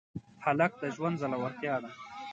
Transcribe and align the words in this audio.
هلک 0.43 0.71
د 0.81 0.83
ژوند 0.95 1.19
زړورتیا 1.21 1.75
ده. 1.83 1.91